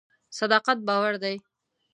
صداقت 0.37 0.77
باور 0.87 1.13
دی. 1.23 1.35